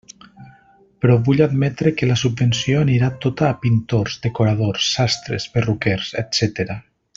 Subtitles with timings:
[1.03, 6.81] Però vull admetre que la subvenció anirà tota a pintors, decoradors, sastres, perruquers, etcètera.